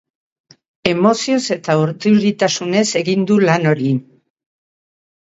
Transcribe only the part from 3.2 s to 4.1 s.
du lan hori.